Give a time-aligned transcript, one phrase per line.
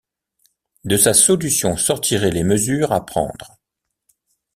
[0.83, 3.59] De sa solution sortiraient les mesures à prendre.